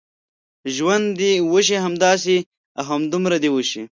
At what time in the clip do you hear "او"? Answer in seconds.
2.77-2.83